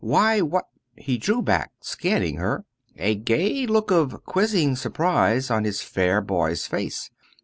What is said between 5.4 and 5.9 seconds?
on his